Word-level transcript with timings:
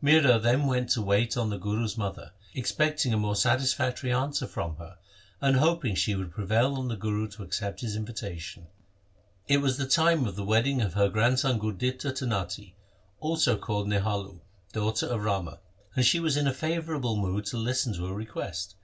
Mihra 0.00 0.38
then 0.40 0.66
went 0.68 0.90
to 0.90 1.02
wait 1.02 1.36
on 1.36 1.50
the 1.50 1.58
Guru's 1.58 1.98
mother, 1.98 2.30
expecting 2.54 3.12
a 3.12 3.16
more 3.18 3.34
satisfactory 3.34 4.12
answer 4.12 4.46
from 4.46 4.76
her, 4.76 4.96
and 5.40 5.56
hoping 5.56 5.96
she 5.96 6.14
would 6.14 6.30
prevail 6.30 6.76
on 6.76 6.86
the 6.86 6.94
Guru 6.94 7.26
to 7.30 7.42
accept 7.42 7.80
his 7.80 7.96
invitation. 7.96 8.68
It 9.48 9.56
was 9.56 9.78
the 9.78 9.88
time 9.88 10.26
of 10.26 10.36
the 10.36 10.44
wedding 10.44 10.80
of 10.80 10.94
her 10.94 11.08
grandson 11.08 11.58
Gurditta 11.58 12.12
to 12.14 12.24
Natti, 12.24 12.74
also 13.18 13.56
called 13.56 13.88
Nihalo, 13.88 14.42
daughter 14.72 15.06
of 15.06 15.24
Rama, 15.24 15.58
and 15.96 16.06
she 16.06 16.20
was 16.20 16.36
in 16.36 16.46
a 16.46 16.54
favourable 16.54 17.16
mood 17.16 17.44
to 17.46 17.56
listen 17.56 17.92
to 17.94 18.06
a 18.06 18.12
request. 18.12 18.76